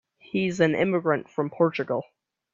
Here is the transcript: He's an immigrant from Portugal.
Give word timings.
He's 0.17 0.59
an 0.59 0.73
immigrant 0.73 1.29
from 1.29 1.51
Portugal. 1.51 2.03